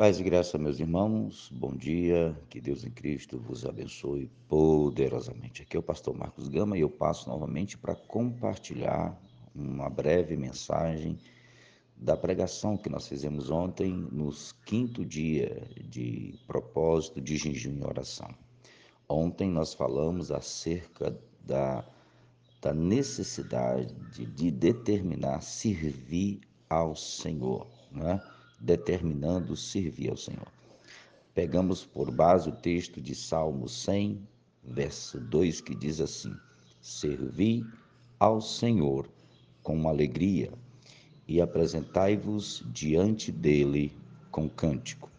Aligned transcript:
Paz 0.00 0.18
e 0.18 0.22
graça, 0.22 0.56
meus 0.56 0.80
irmãos, 0.80 1.50
bom 1.52 1.76
dia, 1.76 2.34
que 2.48 2.58
Deus 2.58 2.86
em 2.86 2.90
Cristo 2.90 3.38
vos 3.38 3.66
abençoe 3.66 4.30
poderosamente. 4.48 5.60
Aqui 5.60 5.76
é 5.76 5.78
o 5.78 5.82
pastor 5.82 6.16
Marcos 6.16 6.48
Gama 6.48 6.78
e 6.78 6.80
eu 6.80 6.88
passo 6.88 7.28
novamente 7.28 7.76
para 7.76 7.94
compartilhar 7.94 9.14
uma 9.54 9.90
breve 9.90 10.38
mensagem 10.38 11.18
da 11.94 12.16
pregação 12.16 12.78
que 12.78 12.88
nós 12.88 13.06
fizemos 13.06 13.50
ontem, 13.50 13.92
nos 13.92 14.52
quinto 14.64 15.04
dia 15.04 15.68
de 15.86 16.34
propósito 16.46 17.20
de 17.20 17.36
jejum 17.36 17.76
e 17.76 17.84
oração. 17.84 18.34
Ontem 19.06 19.50
nós 19.50 19.74
falamos 19.74 20.30
acerca 20.30 21.14
da, 21.44 21.84
da 22.62 22.72
necessidade 22.72 23.92
de, 24.14 24.24
de 24.24 24.50
determinar 24.50 25.42
servir 25.42 26.40
ao 26.70 26.96
Senhor, 26.96 27.66
não 27.92 28.08
é? 28.08 28.39
Determinando 28.60 29.56
servir 29.56 30.10
ao 30.10 30.16
Senhor. 30.16 30.46
Pegamos 31.34 31.84
por 31.84 32.10
base 32.10 32.48
o 32.48 32.52
texto 32.52 33.00
de 33.00 33.14
Salmo 33.14 33.68
100, 33.68 34.20
verso 34.62 35.18
2, 35.18 35.60
que 35.60 35.74
diz 35.74 36.00
assim: 36.00 36.34
Servi 36.80 37.64
ao 38.18 38.40
Senhor 38.40 39.08
com 39.62 39.88
alegria 39.88 40.52
e 41.26 41.40
apresentai-vos 41.40 42.62
diante 42.72 43.32
dele 43.32 43.92
com 44.30 44.48
cântico. 44.48 45.10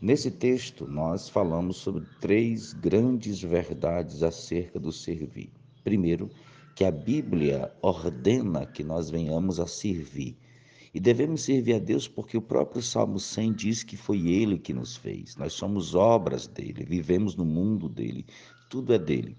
Nesse 0.00 0.30
texto, 0.30 0.88
nós 0.88 1.28
falamos 1.28 1.76
sobre 1.76 2.06
três 2.20 2.72
grandes 2.72 3.42
verdades 3.42 4.22
acerca 4.22 4.80
do 4.80 4.90
servir. 4.90 5.50
Primeiro, 5.84 6.30
que 6.74 6.84
a 6.84 6.90
Bíblia 6.90 7.70
ordena 7.82 8.64
que 8.64 8.82
nós 8.82 9.10
venhamos 9.10 9.60
a 9.60 9.66
servir. 9.66 10.38
E 10.92 10.98
devemos 10.98 11.42
servir 11.42 11.74
a 11.74 11.78
Deus 11.78 12.08
porque 12.08 12.36
o 12.36 12.42
próprio 12.42 12.82
Salmo 12.82 13.20
100 13.20 13.52
diz 13.52 13.82
que 13.84 13.96
foi 13.96 14.28
Ele 14.28 14.58
que 14.58 14.74
nos 14.74 14.96
fez. 14.96 15.36
Nós 15.36 15.52
somos 15.52 15.94
obras 15.94 16.48
dele, 16.48 16.84
vivemos 16.84 17.36
no 17.36 17.44
mundo 17.44 17.88
dele, 17.88 18.26
tudo 18.68 18.92
é 18.92 18.98
dele. 18.98 19.36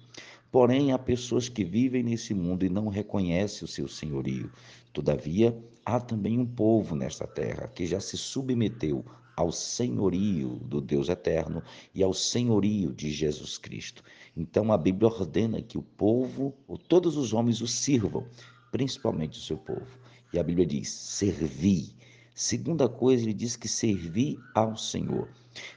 Porém, 0.51 0.91
há 0.91 0.99
pessoas 0.99 1.49
que 1.49 1.63
vivem 1.63 2.03
nesse 2.03 2.33
mundo 2.33 2.65
e 2.65 2.69
não 2.69 2.87
reconhecem 2.87 3.65
o 3.65 3.67
seu 3.67 3.87
senhorio. 3.87 4.51
Todavia, 4.93 5.57
há 5.85 5.99
também 5.99 6.39
um 6.39 6.45
povo 6.45 6.95
nesta 6.95 7.25
terra 7.25 7.67
que 7.67 7.85
já 7.85 7.99
se 7.99 8.17
submeteu 8.17 9.05
ao 9.35 9.51
senhorio 9.51 10.59
do 10.65 10.79
Deus 10.79 11.09
eterno 11.09 11.63
e 11.95 12.03
ao 12.03 12.13
senhorio 12.13 12.93
de 12.93 13.11
Jesus 13.11 13.57
Cristo. 13.57 14.03
Então 14.35 14.71
a 14.71 14.77
Bíblia 14.77 15.09
ordena 15.09 15.61
que 15.61 15.77
o 15.77 15.81
povo, 15.81 16.53
ou 16.67 16.77
todos 16.77 17.17
os 17.17 17.33
homens, 17.33 17.61
o 17.61 17.67
sirvam, 17.67 18.25
principalmente 18.71 19.39
o 19.39 19.41
seu 19.41 19.57
povo. 19.57 19.99
E 20.33 20.39
a 20.39 20.43
Bíblia 20.43 20.65
diz: 20.65 20.89
servi. 20.89 21.93
Segunda 22.33 22.87
coisa, 22.87 23.23
ele 23.23 23.33
diz 23.33 23.55
que 23.55 23.67
servir 23.67 24.39
ao 24.55 24.77
Senhor. 24.77 25.27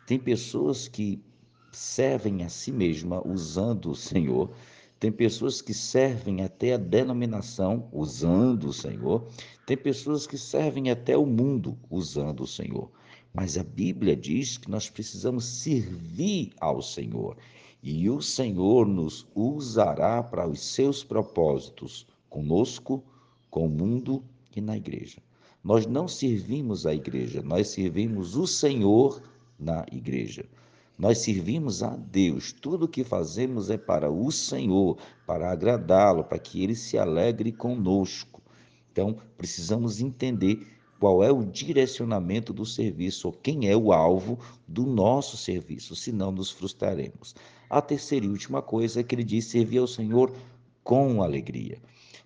Tem 0.07 0.19
pessoas 0.19 0.87
que 0.87 1.21
servem 1.73 2.45
a 2.45 2.49
si 2.49 2.71
mesma 2.71 3.21
usando 3.27 3.91
o 3.91 3.97
Senhor. 3.97 4.51
Tem 5.01 5.11
pessoas 5.11 5.61
que 5.61 5.75
servem 5.75 6.43
até 6.43 6.75
a 6.75 6.79
denominação 6.79 7.89
usando 7.93 8.69
o 8.69 8.73
Senhor. 8.73 9.27
Tem 9.67 9.77
pessoas 9.77 10.27
que 10.27 10.39
servem 10.39 10.91
até 10.91 11.17
o 11.17 11.27
mundo 11.27 11.77
usando 11.91 12.45
o 12.45 12.47
Senhor. 12.47 12.91
Mas 13.33 13.59
a 13.59 13.65
Bíblia 13.65 14.17
diz 14.17 14.57
que 14.57 14.71
nós 14.71 14.89
precisamos 14.89 15.45
servir 15.45 16.53
ao 16.61 16.81
Senhor. 16.81 17.37
E 17.83 18.09
o 18.09 18.23
Senhor 18.23 18.87
nos 18.87 19.27
usará 19.35 20.23
para 20.23 20.49
os 20.49 20.61
seus 20.61 21.03
propósitos, 21.03 22.07
conosco, 22.31 23.05
com 23.51 23.67
o 23.67 23.69
mundo 23.69 24.25
na 24.61 24.77
igreja. 24.77 25.23
Nós 25.63 25.87
não 25.87 26.07
servimos 26.07 26.87
a 26.87 26.95
igreja, 26.95 27.43
nós 27.43 27.69
servimos 27.69 28.37
o 28.37 28.47
Senhor 28.47 29.23
na 29.59 29.85
igreja. 29.91 30.45
Nós 30.99 31.19
servimos 31.19 31.83
a 31.83 31.97
Deus. 31.97 32.53
Tudo 32.53 32.85
o 32.85 32.89
que 32.89 33.03
fazemos 33.03 33.69
é 33.69 33.77
para 33.77 34.11
o 34.11 34.31
Senhor, 34.31 34.97
para 35.27 35.51
agradá-lo, 35.51 36.23
para 36.23 36.39
que 36.39 36.63
ele 36.63 36.77
se 36.77 36.97
alegre 36.97 37.51
conosco. 37.51 38.41
Então, 38.93 39.17
precisamos 39.37 40.01
entender 40.01 40.67
qual 41.01 41.25
é 41.25 41.33
o 41.33 41.45
direcionamento 41.45 42.53
do 42.53 42.65
serviço, 42.65 43.27
ou 43.27 43.33
quem 43.33 43.69
é 43.69 43.77
o 43.77 43.93
alvo 43.93 44.39
do 44.69 44.87
nosso 44.87 45.37
serviço, 45.37 45.97
senão 45.97 46.31
nos 46.31 46.51
frustraremos. 46.51 47.35
A 47.69 47.83
terceira 47.83 48.25
e 48.25 48.29
última 48.29 48.63
coisa 48.63 49.01
é 49.01 49.03
que 49.03 49.15
ele 49.15 49.25
diz 49.25 49.47
servir 49.47 49.79
ao 49.79 49.89
Senhor 49.89 50.33
com 50.85 51.23
alegria. 51.23 51.79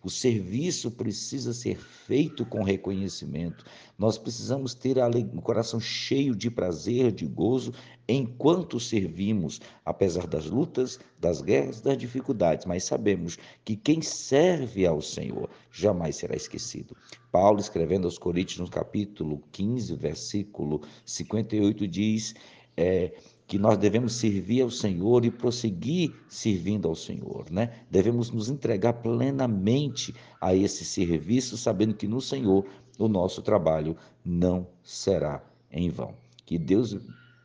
O 0.03 0.09
serviço 0.09 0.91
precisa 0.92 1.53
ser 1.53 1.76
feito 1.76 2.47
com 2.47 2.62
reconhecimento. 2.62 3.64
Nós 3.98 4.16
precisamos 4.16 4.72
ter 4.72 4.97
o 4.98 5.42
coração 5.42 5.81
cheio 5.81 6.36
de 6.36 6.50
prazer, 6.50 7.10
de 7.10 7.26
gozo, 7.26 7.72
enquanto 8.09 8.78
servimos, 8.78 9.60
apesar 9.84 10.26
das 10.26 10.47
lutas, 10.47 11.00
das 11.19 11.42
guerras, 11.42 11.81
das 11.81 11.98
dificuldades. 11.98 12.64
Mas 12.64 12.84
sabemos 12.84 13.38
que 13.64 13.75
quem 13.75 14.00
serve 14.00 14.86
ao 14.86 15.03
Senhor 15.03 15.50
jamais 15.72 16.16
será 16.16 16.36
esquecido. 16.36 16.97
Paulo, 17.32 17.59
escrevendo 17.59 18.06
aos 18.06 18.19
Coríntios, 18.19 18.60
no 18.60 18.70
capítulo 18.70 19.42
15, 19.50 19.94
versículo 19.97 20.80
58, 21.04 21.88
diz. 21.88 22.34
É, 22.76 23.12
que 23.48 23.59
nós 23.59 23.78
devemos 23.78 24.12
servir 24.12 24.60
ao 24.60 24.70
Senhor 24.70 25.25
e 25.25 25.31
prosseguir 25.31 26.14
servindo 26.28 26.86
ao 26.86 26.94
Senhor, 26.94 27.50
né? 27.50 27.81
Devemos 27.91 28.31
nos 28.31 28.50
entregar 28.50 28.92
plenamente 28.92 30.14
a 30.38 30.54
esse 30.54 30.84
serviço, 30.84 31.56
sabendo 31.56 31.94
que 31.94 32.06
no 32.06 32.20
Senhor 32.20 32.66
o 32.98 33.09
nosso 33.09 33.41
trabalho 33.41 33.97
não 34.22 34.66
será 34.82 35.42
em 35.72 35.88
vão. 35.88 36.14
Que 36.44 36.59
Deus 36.59 36.98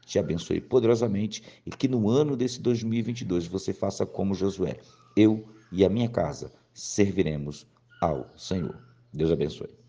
te 0.06 0.20
abençoe 0.20 0.60
poderosamente 0.60 1.42
e 1.66 1.72
que 1.72 1.88
no 1.88 2.10
ano 2.10 2.36
desse 2.36 2.60
2022 2.60 3.48
você 3.48 3.72
faça 3.72 4.06
como 4.06 4.36
Josué. 4.36 4.80
Eu 5.16 5.46
e 5.72 5.86
a 5.86 5.90
minha 5.90 6.10
casa 6.10 6.52
serviremos 6.74 7.66
ao 8.02 8.30
Senhor. 8.36 8.78
Deus 9.14 9.32
abençoe. 9.32 9.83